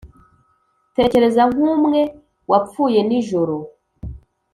tekereza 0.95 1.43
nk'umwe 1.51 2.01
wapfuye 2.51 2.99
nijoro 3.07 3.55